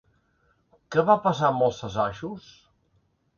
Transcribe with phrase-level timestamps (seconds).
[0.95, 2.49] Què va passar amb els assajos?